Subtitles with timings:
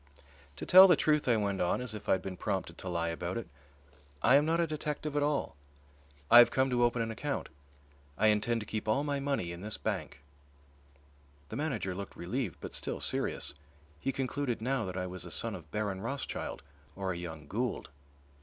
[0.55, 3.09] "To tell the truth," I went on, as if I had been prompted to lie
[3.09, 3.47] about it,
[4.23, 5.55] "I am not a detective at all.
[6.31, 7.49] I have come to open an account.
[8.17, 10.23] I intend to keep all my money in this bank."
[11.49, 13.53] The manager looked relieved but still serious;
[13.99, 16.63] he concluded now that I was a son of Baron Rothschild
[16.95, 17.89] or a young Gould.